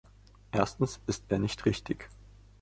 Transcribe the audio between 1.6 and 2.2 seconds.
richtig.